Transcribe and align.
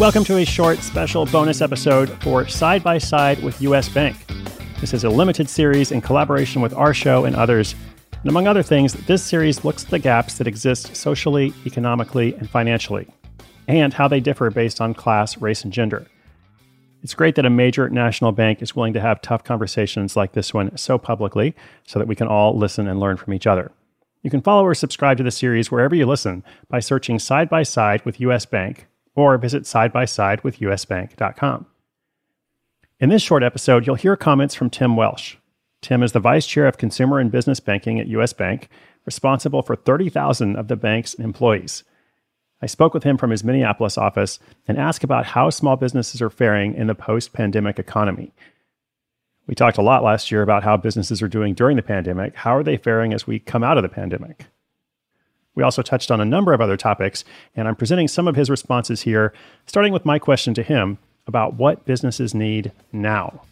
Welcome 0.00 0.24
to 0.24 0.38
a 0.38 0.46
short 0.46 0.78
special 0.78 1.26
bonus 1.26 1.60
episode 1.60 2.08
for 2.22 2.48
Side 2.48 2.82
by 2.82 2.96
Side 2.96 3.42
with 3.42 3.60
US 3.60 3.86
Bank. 3.90 4.16
This 4.80 4.94
is 4.94 5.04
a 5.04 5.10
limited 5.10 5.46
series 5.46 5.92
in 5.92 6.00
collaboration 6.00 6.62
with 6.62 6.72
our 6.72 6.94
show 6.94 7.26
and 7.26 7.36
others. 7.36 7.74
And 8.12 8.30
among 8.30 8.46
other 8.46 8.62
things, 8.62 8.94
this 8.94 9.22
series 9.22 9.62
looks 9.62 9.84
at 9.84 9.90
the 9.90 9.98
gaps 9.98 10.38
that 10.38 10.46
exist 10.46 10.96
socially, 10.96 11.52
economically, 11.66 12.32
and 12.36 12.48
financially, 12.48 13.08
and 13.68 13.92
how 13.92 14.08
they 14.08 14.20
differ 14.20 14.50
based 14.50 14.80
on 14.80 14.94
class, 14.94 15.36
race, 15.36 15.64
and 15.64 15.72
gender. 15.72 16.06
It's 17.02 17.12
great 17.12 17.34
that 17.34 17.44
a 17.44 17.50
major 17.50 17.90
national 17.90 18.32
bank 18.32 18.62
is 18.62 18.74
willing 18.74 18.94
to 18.94 19.02
have 19.02 19.20
tough 19.20 19.44
conversations 19.44 20.16
like 20.16 20.32
this 20.32 20.54
one 20.54 20.74
so 20.78 20.96
publicly 20.96 21.54
so 21.86 21.98
that 21.98 22.08
we 22.08 22.16
can 22.16 22.26
all 22.26 22.56
listen 22.56 22.88
and 22.88 23.00
learn 23.00 23.18
from 23.18 23.34
each 23.34 23.46
other. 23.46 23.70
You 24.22 24.30
can 24.30 24.40
follow 24.40 24.64
or 24.64 24.74
subscribe 24.74 25.18
to 25.18 25.24
the 25.24 25.30
series 25.30 25.70
wherever 25.70 25.94
you 25.94 26.06
listen 26.06 26.42
by 26.70 26.80
searching 26.80 27.18
Side 27.18 27.50
by 27.50 27.64
Side 27.64 28.02
with 28.06 28.18
US 28.18 28.46
Bank 28.46 28.86
or 29.20 29.38
visit 29.38 29.66
side 29.66 29.92
by 29.92 30.04
side 30.04 30.42
with 30.42 30.58
usbank.com. 30.58 31.66
In 32.98 33.08
this 33.08 33.22
short 33.22 33.42
episode, 33.42 33.86
you'll 33.86 33.96
hear 33.96 34.16
comments 34.16 34.54
from 34.54 34.70
Tim 34.70 34.96
Welsh. 34.96 35.36
Tim 35.80 36.02
is 36.02 36.12
the 36.12 36.20
Vice 36.20 36.46
Chair 36.46 36.66
of 36.66 36.76
Consumer 36.76 37.18
and 37.18 37.30
Business 37.30 37.60
Banking 37.60 37.98
at 37.98 38.08
US 38.08 38.32
Bank, 38.32 38.68
responsible 39.06 39.62
for 39.62 39.76
30,000 39.76 40.56
of 40.56 40.68
the 40.68 40.76
bank's 40.76 41.14
employees. 41.14 41.84
I 42.62 42.66
spoke 42.66 42.92
with 42.92 43.04
him 43.04 43.16
from 43.16 43.30
his 43.30 43.42
Minneapolis 43.42 43.96
office 43.96 44.38
and 44.68 44.76
asked 44.76 45.02
about 45.02 45.26
how 45.26 45.48
small 45.48 45.76
businesses 45.76 46.20
are 46.20 46.28
faring 46.28 46.74
in 46.74 46.88
the 46.88 46.94
post 46.94 47.32
pandemic 47.32 47.78
economy. 47.78 48.34
We 49.46 49.54
talked 49.54 49.78
a 49.78 49.82
lot 49.82 50.04
last 50.04 50.30
year 50.30 50.42
about 50.42 50.62
how 50.62 50.76
businesses 50.76 51.22
are 51.22 51.28
doing 51.28 51.54
during 51.54 51.76
the 51.76 51.82
pandemic. 51.82 52.36
How 52.36 52.54
are 52.54 52.62
they 52.62 52.76
faring 52.76 53.14
as 53.14 53.26
we 53.26 53.38
come 53.38 53.64
out 53.64 53.78
of 53.78 53.82
the 53.82 53.88
pandemic? 53.88 54.46
We 55.60 55.64
also 55.64 55.82
touched 55.82 56.10
on 56.10 56.22
a 56.22 56.24
number 56.24 56.54
of 56.54 56.62
other 56.62 56.78
topics, 56.78 57.22
and 57.54 57.68
I'm 57.68 57.76
presenting 57.76 58.08
some 58.08 58.26
of 58.26 58.34
his 58.34 58.48
responses 58.48 59.02
here, 59.02 59.34
starting 59.66 59.92
with 59.92 60.06
my 60.06 60.18
question 60.18 60.54
to 60.54 60.62
him 60.62 60.96
about 61.26 61.52
what 61.52 61.84
businesses 61.84 62.34
need 62.34 62.72
now. 62.92 63.42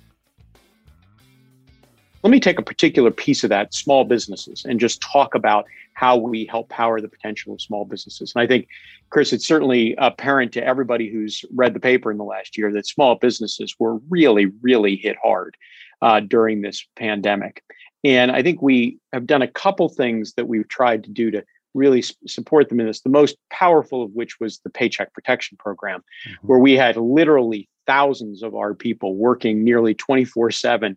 Let 2.22 2.30
me 2.30 2.41
take 2.41 2.58
a 2.58 2.62
particular 2.62 3.10
piece 3.10 3.44
of 3.44 3.50
that, 3.50 3.74
small 3.74 4.04
businesses, 4.04 4.64
and 4.64 4.80
just 4.80 5.02
talk 5.02 5.34
about 5.34 5.66
how 5.92 6.16
we 6.16 6.47
help 6.47 6.70
power 6.70 6.98
the 6.98 7.08
potential 7.08 7.52
of 7.52 7.60
small 7.60 7.84
businesses. 7.84 8.32
And 8.34 8.42
I 8.42 8.47
think, 8.47 8.68
Chris, 9.10 9.34
it's 9.34 9.47
certainly 9.47 9.94
apparent 9.98 10.52
to 10.52 10.64
everybody 10.64 11.10
who's 11.10 11.44
read 11.54 11.74
the 11.74 11.80
paper 11.80 12.10
in 12.10 12.16
the 12.16 12.24
last 12.24 12.56
year 12.56 12.72
that 12.72 12.86
small 12.86 13.16
businesses 13.16 13.74
were 13.78 13.98
really, 14.08 14.47
really 14.62 14.97
hit 14.97 15.18
hard 15.22 15.58
uh, 16.00 16.20
during 16.20 16.62
this 16.62 16.86
pandemic. 16.97 17.62
And 18.02 18.30
I 18.30 18.42
think 18.42 18.62
we 18.62 18.98
have 19.12 19.26
done 19.26 19.42
a 19.42 19.48
couple 19.48 19.91
things 19.91 20.32
that 20.34 20.48
we've 20.48 20.68
tried 20.68 21.04
to 21.04 21.10
do 21.10 21.30
to 21.32 21.44
really 21.74 22.02
support 22.26 22.68
them 22.68 22.80
in 22.80 22.86
this. 22.86 23.00
The 23.00 23.10
most 23.10 23.36
powerful 23.50 24.02
of 24.02 24.12
which 24.12 24.40
was 24.40 24.58
the 24.60 24.70
Paycheck 24.70 25.12
Protection 25.12 25.56
Program, 25.58 26.00
mm-hmm. 26.00 26.46
where 26.46 26.58
we 26.58 26.74
had 26.74 26.96
literally 26.96 27.68
thousands 27.86 28.42
of 28.42 28.54
our 28.54 28.74
people 28.74 29.16
working 29.16 29.64
nearly 29.64 29.94
24 29.94 30.48
uh, 30.48 30.52
7 30.52 30.96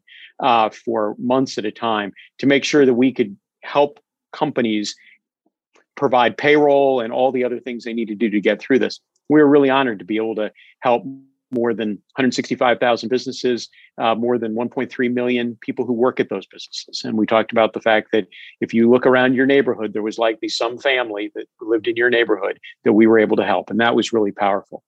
for 0.85 1.15
months 1.17 1.57
at 1.57 1.65
a 1.65 1.71
time 1.71 2.11
to 2.37 2.45
make 2.45 2.63
sure 2.63 2.85
that 2.85 2.93
we 2.93 3.13
could 3.13 3.37
help 3.63 3.99
companies 4.33 4.95
provide 5.95 6.37
payroll 6.37 6.99
and 6.99 7.13
all 7.13 7.31
the 7.31 7.43
other 7.43 7.59
things 7.59 7.83
they 7.83 7.93
need 7.93 8.07
to 8.07 8.15
do 8.15 8.29
to 8.29 8.41
get 8.41 8.59
through 8.59 8.79
this. 8.79 8.99
We 9.29 9.39
were 9.39 9.47
really 9.47 9.69
honored 9.69 9.99
to 9.99 10.05
be 10.05 10.17
able 10.17 10.35
to 10.35 10.51
help 10.79 11.03
more 11.51 11.73
than 11.73 11.89
165,000 12.15 13.09
businesses, 13.09 13.69
uh, 13.97 14.15
more 14.15 14.37
than 14.37 14.55
1.3 14.55 15.13
million 15.13 15.57
people 15.61 15.85
who 15.85 15.93
work 15.93 16.19
at 16.19 16.29
those 16.29 16.45
businesses. 16.45 17.03
And 17.03 17.17
we 17.17 17.25
talked 17.25 17.51
about 17.51 17.73
the 17.73 17.81
fact 17.81 18.09
that 18.11 18.27
if 18.59 18.73
you 18.73 18.89
look 18.89 19.05
around 19.05 19.35
your 19.35 19.45
neighborhood, 19.45 19.93
there 19.93 20.01
was 20.01 20.17
likely 20.17 20.49
some 20.49 20.77
family 20.77 21.31
that 21.35 21.47
lived 21.59 21.87
in 21.87 21.95
your 21.95 22.09
neighborhood 22.09 22.59
that 22.83 22.93
we 22.93 23.07
were 23.07 23.19
able 23.19 23.37
to 23.37 23.45
help. 23.45 23.69
And 23.69 23.79
that 23.79 23.95
was 23.95 24.13
really 24.13 24.31
powerful. 24.31 24.83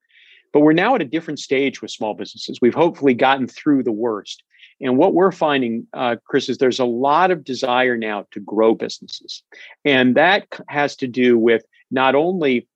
But 0.53 0.61
we're 0.61 0.73
now 0.73 0.95
at 0.95 1.01
a 1.01 1.05
different 1.05 1.39
stage 1.39 1.81
with 1.81 1.91
small 1.91 2.13
businesses. 2.13 2.59
We've 2.61 2.75
hopefully 2.75 3.15
gotten 3.15 3.47
through 3.47 3.83
the 3.83 3.91
worst. 3.91 4.43
And 4.79 4.97
what 4.97 5.13
we're 5.13 5.31
finding, 5.31 5.87
uh, 5.93 6.17
Chris, 6.25 6.47
is 6.47 6.57
there's 6.57 6.79
a 6.79 6.85
lot 6.85 7.31
of 7.31 7.43
desire 7.43 7.97
now 7.97 8.27
to 8.31 8.39
grow 8.39 8.75
businesses. 8.75 9.41
And 9.83 10.15
that 10.15 10.47
has 10.67 10.95
to 10.97 11.07
do 11.07 11.37
with 11.37 11.63
not 11.89 12.15
only 12.15 12.67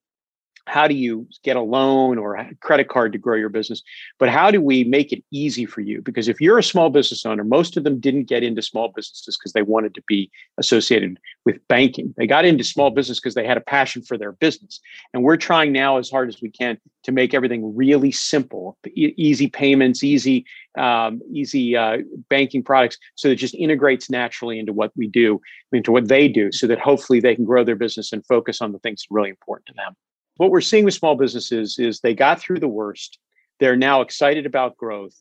how 0.68 0.86
do 0.86 0.94
you 0.94 1.26
get 1.42 1.56
a 1.56 1.60
loan 1.60 2.18
or 2.18 2.36
a 2.36 2.54
credit 2.56 2.88
card 2.88 3.12
to 3.12 3.18
grow 3.18 3.36
your 3.36 3.48
business? 3.48 3.82
But 4.18 4.28
how 4.28 4.50
do 4.50 4.60
we 4.60 4.84
make 4.84 5.12
it 5.12 5.24
easy 5.30 5.66
for 5.66 5.80
you? 5.80 6.02
Because 6.02 6.28
if 6.28 6.40
you're 6.40 6.58
a 6.58 6.62
small 6.62 6.90
business 6.90 7.24
owner 7.24 7.44
most 7.44 7.76
of 7.76 7.84
them 7.84 7.98
didn't 7.98 8.24
get 8.24 8.42
into 8.42 8.62
small 8.62 8.92
businesses 8.94 9.36
because 9.36 9.52
they 9.52 9.62
wanted 9.62 9.94
to 9.94 10.02
be 10.06 10.30
associated 10.58 11.18
with 11.44 11.66
banking. 11.68 12.14
They 12.16 12.26
got 12.26 12.44
into 12.44 12.64
small 12.64 12.90
business 12.90 13.18
because 13.18 13.34
they 13.34 13.46
had 13.46 13.56
a 13.56 13.62
passion 13.62 14.02
for 14.02 14.18
their 14.18 14.32
business. 14.32 14.80
And 15.14 15.22
we're 15.22 15.36
trying 15.36 15.72
now 15.72 15.98
as 15.98 16.10
hard 16.10 16.28
as 16.28 16.42
we 16.42 16.50
can 16.50 16.78
to 17.04 17.12
make 17.12 17.32
everything 17.32 17.74
really 17.74 18.12
simple 18.12 18.76
e- 18.86 19.14
easy 19.16 19.48
payments 19.48 20.04
easy 20.04 20.44
um, 20.76 21.20
easy 21.32 21.74
uh, 21.76 21.98
banking 22.28 22.62
products 22.62 22.98
so 23.14 23.28
it 23.28 23.36
just 23.36 23.54
integrates 23.54 24.10
naturally 24.10 24.58
into 24.58 24.72
what 24.72 24.92
we 24.94 25.06
do 25.06 25.40
into 25.72 25.90
what 25.90 26.08
they 26.08 26.28
do 26.28 26.52
so 26.52 26.66
that 26.66 26.78
hopefully 26.78 27.18
they 27.18 27.34
can 27.34 27.46
grow 27.46 27.64
their 27.64 27.76
business 27.76 28.12
and 28.12 28.26
focus 28.26 28.60
on 28.60 28.72
the 28.72 28.78
things 28.80 29.06
really 29.10 29.30
important 29.30 29.66
to 29.66 29.74
them 29.74 29.94
what 30.38 30.50
we're 30.50 30.60
seeing 30.60 30.84
with 30.84 30.94
small 30.94 31.14
businesses 31.14 31.78
is 31.78 32.00
they 32.00 32.14
got 32.14 32.40
through 32.40 32.60
the 32.60 32.68
worst. 32.68 33.18
They're 33.60 33.76
now 33.76 34.00
excited 34.00 34.46
about 34.46 34.76
growth 34.76 35.14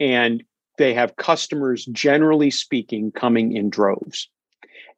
and 0.00 0.42
they 0.78 0.94
have 0.94 1.16
customers, 1.16 1.84
generally 1.86 2.50
speaking, 2.50 3.12
coming 3.12 3.54
in 3.54 3.70
droves. 3.70 4.28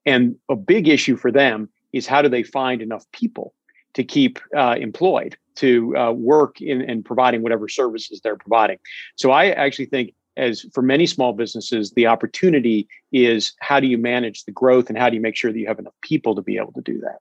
And 0.07 0.37
a 0.49 0.57
big 0.57 0.89
issue 0.89 1.17
for 1.17 1.33
them 1.33 1.69
is 1.93 2.07
how 2.07 2.23
do 2.23 2.29
they 2.29 2.43
find 2.43 2.81
enough 2.81 3.05
people 3.13 3.53
to 3.95 4.05
keep 4.05 4.39
uh, 4.57 4.77
employed 4.79 5.37
to 5.57 5.97
uh, 5.97 6.13
work 6.13 6.61
in 6.61 6.81
and 6.83 7.05
providing 7.05 7.43
whatever 7.43 7.69
services 7.69 8.21
they're 8.21 8.37
providing. 8.37 8.79
So 9.17 9.31
I 9.31 9.51
actually 9.51 9.87
think 9.87 10.15
as 10.37 10.67
for 10.73 10.83
many 10.83 11.07
small 11.07 11.33
businesses, 11.33 11.93
the 11.93 12.07
opportunity 12.07 12.89
is 13.13 13.55
how 13.61 13.79
do 13.81 13.87
you 13.87 13.99
manage 13.99 14.45
the 14.45 14.53
growth 14.53 14.89
and 14.89 14.99
how 14.99 15.09
do 15.09 15.17
you 15.17 15.23
make 15.23 15.37
sure 15.37 15.53
that 15.53 15.59
you 15.59 15.67
have 15.67 15.79
enough 15.79 15.95
people 16.03 16.35
to 16.35 16.43
be 16.43 16.57
able 16.57 16.73
to 16.73 16.81
do 16.81 16.99
that? 17.01 17.19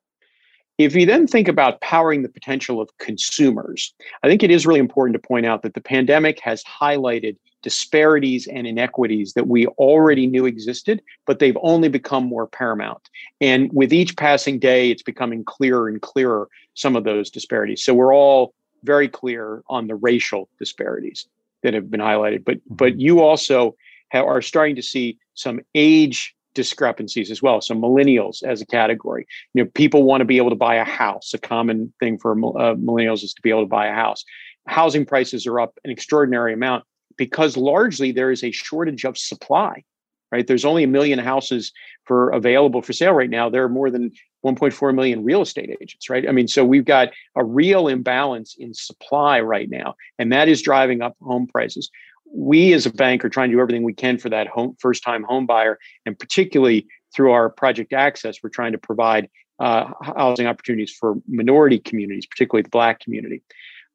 If 0.77 0.95
you 0.95 1.05
then 1.05 1.27
think 1.27 1.47
about 1.47 1.81
powering 1.81 2.23
the 2.23 2.29
potential 2.29 2.81
of 2.81 2.89
consumers, 2.97 3.93
I 4.23 4.27
think 4.27 4.41
it 4.41 4.49
is 4.49 4.65
really 4.65 4.79
important 4.79 5.13
to 5.21 5.27
point 5.27 5.45
out 5.45 5.61
that 5.61 5.75
the 5.75 5.81
pandemic 5.81 6.39
has 6.39 6.63
highlighted 6.63 7.37
disparities 7.61 8.47
and 8.47 8.67
inequities 8.67 9.33
that 9.33 9.47
we 9.47 9.67
already 9.67 10.27
knew 10.27 10.45
existed, 10.45 11.01
but 11.25 11.39
they've 11.39 11.57
only 11.61 11.89
become 11.89 12.25
more 12.25 12.47
paramount. 12.47 13.09
And 13.39 13.71
with 13.71 13.93
each 13.93 14.17
passing 14.17 14.59
day, 14.59 14.91
it's 14.91 15.03
becoming 15.03 15.43
clearer 15.45 15.87
and 15.87 16.01
clearer 16.01 16.49
some 16.73 16.95
of 16.95 17.03
those 17.03 17.29
disparities. 17.29 17.83
So 17.83 17.93
we're 17.93 18.13
all 18.13 18.53
very 18.83 19.07
clear 19.07 19.63
on 19.69 19.87
the 19.87 19.95
racial 19.95 20.49
disparities 20.59 21.27
that 21.61 21.73
have 21.73 21.89
been 21.89 22.01
highlighted, 22.01 22.43
but 22.43 22.57
but 22.69 22.93
mm-hmm. 22.93 22.99
you 22.99 23.21
also 23.21 23.75
have, 24.09 24.25
are 24.25 24.41
starting 24.41 24.75
to 24.75 24.83
see 24.83 25.17
some 25.33 25.61
age 25.73 26.35
discrepancies 26.53 27.31
as 27.31 27.41
well. 27.41 27.61
So 27.61 27.75
millennials 27.75 28.44
as 28.44 28.61
a 28.61 28.65
category, 28.65 29.25
you 29.53 29.63
know, 29.63 29.69
people 29.73 30.03
want 30.03 30.21
to 30.21 30.25
be 30.25 30.38
able 30.38 30.50
to 30.50 30.55
buy 30.55 30.75
a 30.75 30.83
house. 30.83 31.33
A 31.33 31.38
common 31.38 31.94
thing 32.00 32.17
for 32.17 32.31
uh, 32.33 32.75
millennials 32.75 33.23
is 33.23 33.33
to 33.33 33.41
be 33.41 33.50
able 33.50 33.63
to 33.63 33.67
buy 33.67 33.88
a 33.88 33.94
house. 33.94 34.23
Housing 34.67 35.05
prices 35.05 35.45
are 35.45 35.59
up 35.59 35.77
an 35.83 35.91
extraordinary 35.91 36.53
amount 36.53 36.83
because 37.17 37.57
largely 37.57 38.11
there 38.11 38.31
is 38.31 38.44
a 38.44 38.51
shortage 38.51 39.05
of 39.05 39.17
supply. 39.17 39.83
Right, 40.31 40.47
there's 40.47 40.65
only 40.65 40.83
a 40.83 40.88
million 40.88 41.19
houses 41.19 41.71
for 42.05 42.31
available 42.31 42.81
for 42.81 42.91
sale 42.91 43.13
right 43.13 43.29
now. 43.29 43.51
There 43.51 43.63
are 43.63 43.69
more 43.69 43.91
than 43.91 44.11
1.4 44.44 44.95
million 44.95 45.23
real 45.23 45.44
estate 45.44 45.69
agents, 45.79 46.09
right? 46.09 46.27
I 46.27 46.31
mean, 46.31 46.47
so 46.47 46.65
we've 46.65 46.85
got 46.85 47.09
a 47.35 47.44
real 47.44 47.88
imbalance 47.88 48.55
in 48.57 48.73
supply 48.73 49.41
right 49.41 49.69
now, 49.69 49.94
and 50.17 50.31
that 50.31 50.50
is 50.50 50.63
driving 50.63 51.03
up 51.03 51.15
home 51.21 51.45
prices 51.45 51.91
we 52.33 52.74
as 52.74 52.85
a 52.85 52.91
bank 52.91 53.24
are 53.24 53.30
trying 53.30 53.50
to 53.50 53.56
do 53.56 53.62
everything 53.62 53.83
we 53.83 53.94
can 53.94 54.18
for 54.18 54.30
that 54.30 54.47
home 54.47 54.75
first 54.80 55.03
time 55.03 55.24
home 55.24 55.45
buyer 55.45 55.77
and 56.06 56.18
particularly 56.18 56.88
through 57.15 57.31
our 57.31 57.50
project 57.50 57.94
access 57.94 58.38
we're 58.41 58.50
trying 58.50 58.71
to 58.71 58.77
provide 58.77 59.30
uh, 59.59 59.85
housing 60.01 60.47
opportunities 60.47 60.91
for 60.91 61.15
minority 61.27 61.80
communities 61.80 62.25
particularly 62.25 62.63
the 62.63 62.69
black 62.69 63.00
community. 63.00 63.41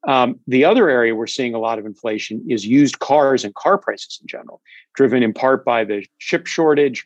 Um, 0.07 0.39
the 0.47 0.63
other 0.63 0.89
area 0.89 1.13
we're 1.13 1.27
seeing 1.27 1.53
a 1.53 1.59
lot 1.59 1.77
of 1.77 1.85
inflation 1.85 2.45
is 2.47 2.65
used 2.65 2.99
cars 2.99 3.43
and 3.43 3.53
car 3.55 3.77
prices 3.77 4.17
in 4.21 4.27
general 4.27 4.61
driven 4.95 5.21
in 5.21 5.33
part 5.33 5.65
by 5.65 5.83
the 5.83 6.05
chip 6.19 6.47
shortage 6.47 7.05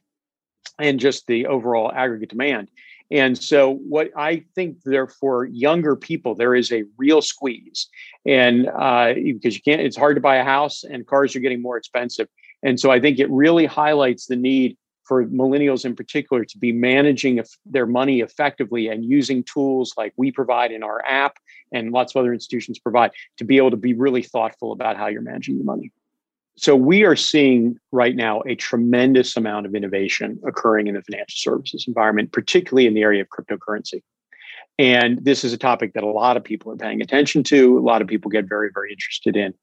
and 0.79 0.99
just 0.99 1.25
the 1.25 1.47
overall 1.47 1.91
aggregate 1.91 2.29
demand 2.29 2.69
and 3.13 3.37
so, 3.37 3.75
what 3.75 4.09
I 4.17 4.43
think 4.55 4.81
there 4.83 5.05
for 5.05 5.45
younger 5.45 5.95
people, 5.95 6.33
there 6.33 6.55
is 6.55 6.71
a 6.71 6.83
real 6.97 7.21
squeeze, 7.21 7.87
and 8.25 8.67
uh, 8.67 9.13
because 9.13 9.55
you 9.55 9.61
can't, 9.61 9.81
it's 9.81 9.95
hard 9.95 10.15
to 10.15 10.21
buy 10.21 10.37
a 10.37 10.43
house, 10.43 10.83
and 10.83 11.05
cars 11.05 11.35
are 11.35 11.39
getting 11.39 11.61
more 11.61 11.77
expensive. 11.77 12.27
And 12.63 12.79
so, 12.79 12.89
I 12.89 12.99
think 12.99 13.19
it 13.19 13.29
really 13.29 13.67
highlights 13.67 14.25
the 14.25 14.35
need 14.35 14.77
for 15.05 15.25
millennials 15.25 15.85
in 15.85 15.95
particular 15.95 16.43
to 16.43 16.57
be 16.57 16.71
managing 16.71 17.43
their 17.67 17.85
money 17.85 18.21
effectively 18.21 18.87
and 18.87 19.05
using 19.05 19.43
tools 19.43 19.93
like 19.95 20.13
we 20.17 20.31
provide 20.31 20.71
in 20.71 20.81
our 20.81 21.05
app 21.05 21.37
and 21.71 21.91
lots 21.91 22.15
of 22.15 22.19
other 22.19 22.33
institutions 22.33 22.79
provide 22.79 23.11
to 23.37 23.43
be 23.43 23.57
able 23.57 23.69
to 23.69 23.77
be 23.77 23.93
really 23.93 24.23
thoughtful 24.23 24.71
about 24.71 24.97
how 24.97 25.07
you're 25.07 25.21
managing 25.21 25.55
your 25.55 25.65
money. 25.65 25.91
So 26.55 26.75
we 26.75 27.03
are 27.03 27.15
seeing 27.15 27.77
right 27.91 28.15
now 28.15 28.41
a 28.45 28.55
tremendous 28.55 29.35
amount 29.35 29.65
of 29.65 29.73
innovation 29.73 30.39
occurring 30.45 30.87
in 30.87 30.95
the 30.95 31.01
financial 31.01 31.35
services 31.35 31.85
environment, 31.87 32.31
particularly 32.31 32.85
in 32.85 32.93
the 32.93 33.01
area 33.01 33.21
of 33.21 33.29
cryptocurrency. 33.29 34.01
And 34.79 35.23
this 35.23 35.43
is 35.43 35.53
a 35.53 35.57
topic 35.57 35.93
that 35.93 36.03
a 36.03 36.07
lot 36.07 36.35
of 36.35 36.43
people 36.43 36.71
are 36.71 36.75
paying 36.75 37.01
attention 37.01 37.43
to, 37.43 37.77
a 37.77 37.81
lot 37.81 38.01
of 38.01 38.07
people 38.07 38.31
get 38.31 38.49
very, 38.49 38.69
very 38.73 38.91
interested 38.91 39.35
in. 39.35 39.53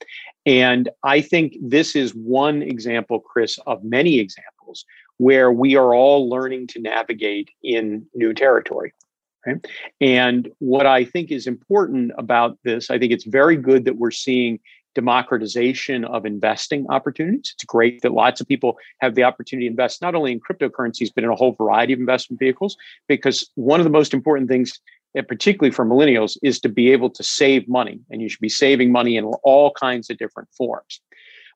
And 0.47 0.89
I 1.03 1.21
think 1.21 1.57
this 1.61 1.97
is 1.97 2.15
one 2.15 2.63
example, 2.63 3.19
Chris, 3.19 3.59
of 3.67 3.83
many 3.83 4.19
examples 4.19 4.85
where 5.19 5.53
we 5.53 5.77
are 5.77 5.95
all 5.95 6.29
learning 6.29 6.69
to 6.69 6.81
navigate 6.81 7.51
in 7.63 8.07
new 8.15 8.33
territory. 8.33 8.93
Right? 9.47 9.67
And 10.01 10.51
what 10.59 10.87
I 10.87 11.05
think 11.05 11.31
is 11.31 11.47
important 11.47 12.13
about 12.17 12.59
this, 12.63 12.91
I 12.91 12.99
think 12.99 13.13
it's 13.13 13.25
very 13.25 13.57
good 13.57 13.87
that 13.87 13.97
we're 13.97 14.11
seeing 14.11 14.61
democratization 14.95 16.05
of 16.05 16.27
investing 16.27 16.87
opportunities. 16.89 17.53
It's 17.55 17.65
great 17.65 18.03
that 18.03 18.13
lots 18.13 18.41
of 18.41 18.49
people 18.49 18.77
have 19.01 19.15
the 19.15 19.25
opportunity 19.25 19.67
to 19.67 19.71
invest 19.71 20.03
not 20.03 20.15
only 20.15 20.33
in 20.33 20.41
cryptocurrencies, 20.41 21.11
but 21.15 21.25
in 21.25 21.31
a 21.31 21.37
whole 21.37 21.53
variety 21.53 21.93
of 21.93 22.01
investment 22.01 22.41
vehicles. 22.41 22.77
Because 23.09 23.51
one 23.55 23.81
of 23.81 23.85
the 23.85 23.91
most 23.91 24.13
important 24.13 24.49
things, 24.49 24.79
and 25.15 25.27
particularly 25.27 25.71
for 25.71 25.85
millennials, 25.85 26.37
is 26.43 26.61
to 26.61 26.69
be 26.69 26.91
able 26.91 27.11
to 27.11 27.23
save 27.23 27.69
money. 27.69 28.01
And 28.11 28.21
you 28.21 28.29
should 28.29 28.41
be 28.41 28.49
saving 28.49 28.91
money 28.93 29.17
in 29.17 29.25
all 29.25 29.73
kinds 29.73 30.11
of 30.11 30.19
different 30.19 30.49
forms. 30.53 31.01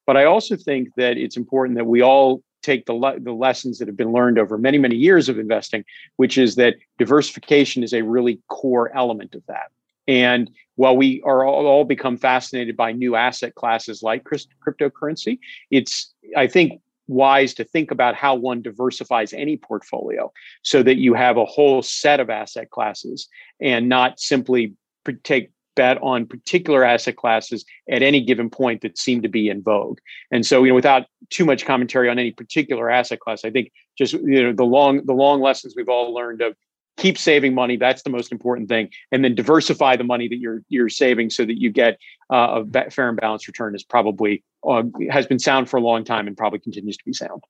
But 0.07 0.17
I 0.17 0.25
also 0.25 0.57
think 0.57 0.89
that 0.97 1.17
it's 1.17 1.37
important 1.37 1.77
that 1.79 1.87
we 1.87 2.03
all 2.03 2.43
take 2.63 2.87
the, 2.87 2.95
le- 2.95 3.21
the 3.21 3.33
lessons 3.33 3.79
that 3.79 3.89
have 3.89 3.97
been 3.97 4.13
learned 4.13 4.39
over 4.39 4.57
many, 4.57 4.79
many 4.79 4.97
years 4.97 5.29
of 5.29 5.39
investing, 5.39 5.85
which 6.17 6.39
is 6.39 6.57
that 6.57 6.75
diversification 6.99 7.83
is 7.83 7.93
a 7.93 8.03
really 8.03 8.41
core 8.49 8.95
element 8.97 9.35
of 9.35 9.43
that. 9.47 9.71
And 10.07 10.51
while 10.77 10.97
we 10.97 11.23
are 11.25 11.45
all, 11.45 11.67
all 11.67 11.85
become 11.85 12.17
fascinated 12.17 12.77
by 12.77 12.93
new 12.93 13.17
asset 13.17 13.55
classes 13.55 14.03
like 14.03 14.25
cryptocurrency, 14.25 15.39
it's, 15.71 16.13
I 16.37 16.47
think, 16.47 16.81
wise 17.07 17.55
to 17.55 17.65
think 17.65 17.91
about 17.91 18.15
how 18.15 18.35
one 18.35 18.63
diversifies 18.63 19.33
any 19.33 19.57
portfolio 19.57 20.33
so 20.63 20.83
that 20.83 20.97
you 20.97 21.15
have 21.15 21.37
a 21.37 21.45
whole 21.45 21.83
set 21.83 22.19
of 22.19 22.31
asset 22.31 22.71
classes 22.71 23.29
and 23.61 23.89
not 23.89 24.19
simply 24.19 24.75
take 25.23 25.51
bet 25.75 25.99
on 26.03 26.27
particular 26.27 26.85
asset 26.85 27.17
classes 27.17 27.65
at 27.91 28.03
any 28.03 28.21
given 28.21 28.49
point 28.49 28.83
that 28.83 28.97
seem 28.97 29.23
to 29.23 29.29
be 29.29 29.49
in 29.49 29.63
vogue. 29.63 29.99
And 30.31 30.47
so, 30.47 30.63
you 30.63 30.71
know, 30.71 30.75
without 30.75 31.07
too 31.31 31.45
much 31.45 31.67
commentary 31.67 32.09
on 32.09 32.19
any 32.19 32.31
particular 32.31 32.91
asset 32.91 33.21
class, 33.21 33.45
I 33.45 33.51
think 33.51 33.73
just 33.99 34.15
you 34.15 34.43
know 34.43 34.53
the 34.53 34.65
long 34.65 35.05
the 35.05 35.13
long 35.13 35.41
lessons 35.41 35.75
we've 35.77 35.89
all 35.89 36.15
learned 36.15 36.43
of 36.43 36.57
keep 36.97 37.19
saving 37.19 37.55
money 37.55 37.77
that's 37.77 38.03
the 38.03 38.11
most 38.11 38.31
important 38.31 38.69
thing 38.69 38.89
and 39.11 39.25
then 39.25 39.35
diversify 39.35 39.97
the 39.97 40.05
money 40.05 40.29
that 40.29 40.39
you're 40.39 40.63
you're 40.69 40.89
saving 40.89 41.31
so 41.31 41.45
that 41.45 41.61
you 41.61 41.71
get 41.71 41.99
uh, 42.33 42.63
a 42.75 42.91
fair 42.91 43.09
and 43.09 43.21
balanced 43.21 43.49
return 43.49 43.75
is 43.75 43.83
probably 43.83 44.43
uh, 44.69 44.83
has 45.11 45.27
been 45.27 45.39
sound 45.39 45.69
for 45.69 45.77
a 45.77 45.81
long 45.81 46.05
time 46.05 46.27
and 46.27 46.37
probably 46.37 46.59
continues 46.59 46.97
to 46.97 47.05
be 47.05 47.13
sound. 47.13 47.43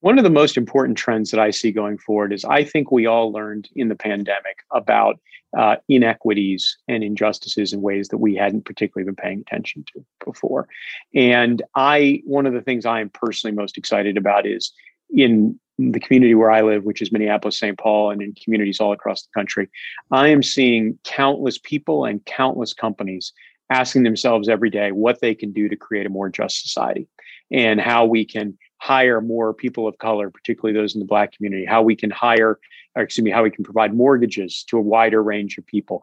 One 0.00 0.18
of 0.18 0.24
the 0.24 0.30
most 0.30 0.56
important 0.56 0.98
trends 0.98 1.30
that 1.30 1.40
i 1.40 1.50
see 1.50 1.72
going 1.72 1.98
forward 1.98 2.32
is 2.32 2.44
i 2.44 2.64
think 2.64 2.90
we 2.90 3.06
all 3.06 3.32
learned 3.32 3.68
in 3.74 3.88
the 3.88 3.96
pandemic 3.96 4.58
about 4.72 5.18
uh, 5.56 5.76
inequities 5.88 6.76
and 6.86 7.02
injustices 7.02 7.72
in 7.72 7.80
ways 7.80 8.08
that 8.08 8.18
we 8.18 8.34
hadn't 8.34 8.66
particularly 8.66 9.06
been 9.06 9.16
paying 9.16 9.40
attention 9.40 9.84
to 9.94 10.04
before. 10.24 10.68
And 11.14 11.62
i 11.74 12.20
one 12.24 12.46
of 12.46 12.52
the 12.52 12.62
things 12.62 12.84
i 12.84 13.00
am 13.00 13.10
personally 13.10 13.54
most 13.54 13.78
excited 13.78 14.16
about 14.16 14.46
is 14.46 14.72
in 15.10 15.58
the 15.78 16.00
community 16.00 16.34
where 16.34 16.50
I 16.50 16.62
live, 16.62 16.84
which 16.84 17.02
is 17.02 17.12
Minneapolis, 17.12 17.58
St. 17.58 17.78
Paul, 17.78 18.10
and 18.10 18.22
in 18.22 18.34
communities 18.42 18.80
all 18.80 18.92
across 18.92 19.22
the 19.22 19.28
country, 19.34 19.68
I 20.10 20.28
am 20.28 20.42
seeing 20.42 20.98
countless 21.04 21.58
people 21.58 22.04
and 22.04 22.24
countless 22.24 22.72
companies 22.72 23.32
asking 23.70 24.04
themselves 24.04 24.48
every 24.48 24.70
day 24.70 24.92
what 24.92 25.20
they 25.20 25.34
can 25.34 25.52
do 25.52 25.68
to 25.68 25.76
create 25.76 26.06
a 26.06 26.10
more 26.10 26.28
just 26.28 26.62
society 26.62 27.08
and 27.50 27.80
how 27.80 28.04
we 28.04 28.24
can 28.24 28.56
hire 28.78 29.20
more 29.20 29.52
people 29.52 29.86
of 29.86 29.98
color, 29.98 30.30
particularly 30.30 30.78
those 30.78 30.94
in 30.94 31.00
the 31.00 31.06
Black 31.06 31.32
community, 31.32 31.64
how 31.64 31.82
we 31.82 31.96
can 31.96 32.10
hire, 32.10 32.58
excuse 32.96 33.24
me, 33.24 33.30
how 33.30 33.42
we 33.42 33.50
can 33.50 33.64
provide 33.64 33.94
mortgages 33.94 34.64
to 34.68 34.78
a 34.78 34.82
wider 34.82 35.22
range 35.22 35.58
of 35.58 35.66
people, 35.66 36.02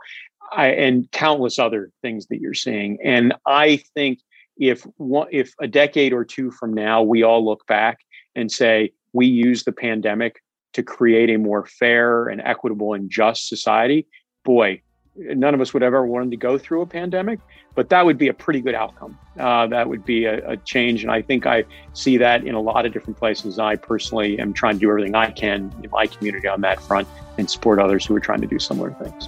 I, 0.51 0.67
and 0.67 1.09
countless 1.11 1.59
other 1.59 1.91
things 2.01 2.27
that 2.27 2.39
you're 2.39 2.53
seeing. 2.53 2.99
And 3.03 3.33
I 3.45 3.77
think 3.93 4.19
if 4.57 4.83
one, 4.97 5.27
if 5.31 5.53
a 5.59 5.67
decade 5.67 6.13
or 6.13 6.23
two 6.23 6.51
from 6.51 6.73
now 6.73 7.01
we 7.01 7.23
all 7.23 7.43
look 7.43 7.65
back 7.65 7.99
and 8.35 8.51
say, 8.51 8.93
we 9.13 9.27
use 9.27 9.63
the 9.63 9.71
pandemic 9.71 10.41
to 10.73 10.83
create 10.83 11.29
a 11.29 11.37
more 11.37 11.65
fair 11.65 12.27
and 12.27 12.41
equitable 12.41 12.93
and 12.93 13.09
just 13.09 13.47
society, 13.47 14.07
boy, 14.43 14.81
none 15.15 15.53
of 15.53 15.61
us 15.61 15.73
would 15.73 15.83
ever 15.83 16.05
want 16.05 16.31
to 16.31 16.37
go 16.37 16.57
through 16.57 16.81
a 16.81 16.85
pandemic, 16.85 17.39
but 17.75 17.89
that 17.89 18.05
would 18.05 18.17
be 18.17 18.27
a 18.27 18.33
pretty 18.33 18.61
good 18.61 18.75
outcome. 18.75 19.17
Uh, 19.39 19.67
that 19.67 19.87
would 19.87 20.03
be 20.05 20.25
a, 20.25 20.51
a, 20.51 20.57
change. 20.57 21.03
And 21.03 21.11
I 21.11 21.21
think 21.21 21.45
I 21.45 21.63
see 21.93 22.17
that 22.17 22.45
in 22.45 22.55
a 22.55 22.61
lot 22.61 22.85
of 22.85 22.93
different 22.93 23.17
places. 23.17 23.59
I 23.59 23.75
personally 23.75 24.39
am 24.39 24.53
trying 24.53 24.75
to 24.75 24.79
do 24.79 24.89
everything 24.89 25.15
I 25.15 25.31
can 25.31 25.73
in 25.83 25.89
my 25.91 26.07
community 26.07 26.47
on 26.47 26.61
that 26.61 26.81
front 26.81 27.07
and 27.37 27.49
support 27.49 27.79
others 27.79 28.05
who 28.05 28.15
are 28.15 28.19
trying 28.19 28.41
to 28.41 28.47
do 28.47 28.59
similar 28.59 28.91
things. 28.91 29.27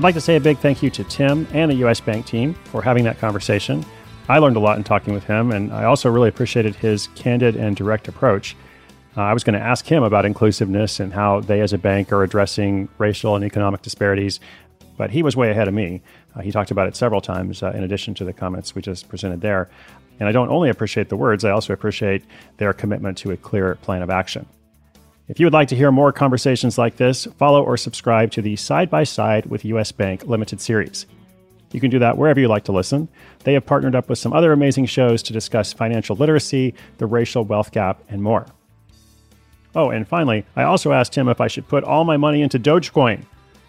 I'd 0.00 0.04
like 0.04 0.14
to 0.14 0.20
say 0.22 0.36
a 0.36 0.40
big 0.40 0.56
thank 0.56 0.82
you 0.82 0.88
to 0.88 1.04
Tim 1.04 1.46
and 1.52 1.70
the 1.70 1.74
US 1.84 2.00
Bank 2.00 2.24
team 2.24 2.54
for 2.54 2.80
having 2.80 3.04
that 3.04 3.18
conversation. 3.18 3.84
I 4.30 4.38
learned 4.38 4.56
a 4.56 4.58
lot 4.58 4.78
in 4.78 4.82
talking 4.82 5.12
with 5.12 5.24
him, 5.24 5.52
and 5.52 5.70
I 5.74 5.84
also 5.84 6.08
really 6.08 6.30
appreciated 6.30 6.74
his 6.74 7.08
candid 7.08 7.54
and 7.54 7.76
direct 7.76 8.08
approach. 8.08 8.56
Uh, 9.14 9.20
I 9.20 9.34
was 9.34 9.44
going 9.44 9.60
to 9.60 9.62
ask 9.62 9.84
him 9.84 10.02
about 10.02 10.24
inclusiveness 10.24 11.00
and 11.00 11.12
how 11.12 11.40
they, 11.40 11.60
as 11.60 11.74
a 11.74 11.78
bank, 11.78 12.14
are 12.14 12.22
addressing 12.22 12.88
racial 12.96 13.36
and 13.36 13.44
economic 13.44 13.82
disparities, 13.82 14.40
but 14.96 15.10
he 15.10 15.22
was 15.22 15.36
way 15.36 15.50
ahead 15.50 15.68
of 15.68 15.74
me. 15.74 16.00
Uh, 16.34 16.40
he 16.40 16.50
talked 16.50 16.70
about 16.70 16.88
it 16.88 16.96
several 16.96 17.20
times 17.20 17.62
uh, 17.62 17.70
in 17.72 17.84
addition 17.84 18.14
to 18.14 18.24
the 18.24 18.32
comments 18.32 18.74
we 18.74 18.80
just 18.80 19.06
presented 19.06 19.42
there. 19.42 19.68
And 20.18 20.26
I 20.26 20.32
don't 20.32 20.48
only 20.48 20.70
appreciate 20.70 21.10
the 21.10 21.16
words, 21.18 21.44
I 21.44 21.50
also 21.50 21.74
appreciate 21.74 22.24
their 22.56 22.72
commitment 22.72 23.18
to 23.18 23.32
a 23.32 23.36
clear 23.36 23.74
plan 23.74 24.00
of 24.00 24.08
action. 24.08 24.46
If 25.30 25.38
you 25.38 25.46
would 25.46 25.52
like 25.52 25.68
to 25.68 25.76
hear 25.76 25.92
more 25.92 26.10
conversations 26.10 26.76
like 26.76 26.96
this, 26.96 27.24
follow 27.38 27.62
or 27.62 27.76
subscribe 27.76 28.32
to 28.32 28.42
the 28.42 28.56
Side 28.56 28.90
by 28.90 29.04
Side 29.04 29.46
with 29.46 29.64
US 29.64 29.92
Bank 29.92 30.26
limited 30.26 30.60
series. 30.60 31.06
You 31.70 31.78
can 31.78 31.88
do 31.88 32.00
that 32.00 32.18
wherever 32.18 32.40
you 32.40 32.48
like 32.48 32.64
to 32.64 32.72
listen. 32.72 33.06
They 33.44 33.52
have 33.52 33.64
partnered 33.64 33.94
up 33.94 34.08
with 34.08 34.18
some 34.18 34.32
other 34.32 34.50
amazing 34.50 34.86
shows 34.86 35.22
to 35.22 35.32
discuss 35.32 35.72
financial 35.72 36.16
literacy, 36.16 36.74
the 36.98 37.06
racial 37.06 37.44
wealth 37.44 37.70
gap, 37.70 38.02
and 38.08 38.20
more. 38.20 38.44
Oh, 39.76 39.90
and 39.90 40.08
finally, 40.08 40.44
I 40.56 40.64
also 40.64 40.90
asked 40.90 41.14
him 41.14 41.28
if 41.28 41.40
I 41.40 41.46
should 41.46 41.68
put 41.68 41.84
all 41.84 42.02
my 42.02 42.16
money 42.16 42.42
into 42.42 42.58
Dogecoin, 42.58 43.22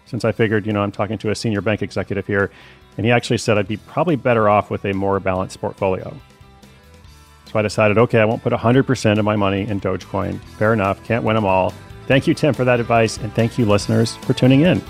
since 0.04 0.24
I 0.24 0.32
figured, 0.32 0.66
you 0.66 0.72
know, 0.72 0.82
I'm 0.82 0.90
talking 0.90 1.18
to 1.18 1.30
a 1.30 1.36
senior 1.36 1.60
bank 1.60 1.80
executive 1.80 2.26
here, 2.26 2.50
and 2.96 3.06
he 3.06 3.12
actually 3.12 3.38
said 3.38 3.56
I'd 3.56 3.68
be 3.68 3.76
probably 3.76 4.16
better 4.16 4.48
off 4.48 4.68
with 4.68 4.84
a 4.84 4.92
more 4.94 5.20
balanced 5.20 5.60
portfolio. 5.60 6.12
So 7.52 7.58
I 7.58 7.62
decided, 7.62 7.98
okay, 7.98 8.18
I 8.18 8.24
won't 8.24 8.42
put 8.42 8.52
100% 8.52 9.18
of 9.18 9.24
my 9.24 9.36
money 9.36 9.68
in 9.68 9.78
Dogecoin. 9.78 10.40
Fair 10.56 10.72
enough, 10.72 11.04
can't 11.04 11.22
win 11.22 11.36
them 11.36 11.44
all. 11.44 11.74
Thank 12.06 12.26
you, 12.26 12.34
Tim, 12.34 12.54
for 12.54 12.64
that 12.64 12.80
advice, 12.80 13.18
and 13.18 13.32
thank 13.34 13.58
you, 13.58 13.66
listeners, 13.66 14.16
for 14.16 14.32
tuning 14.32 14.62
in. 14.62 14.82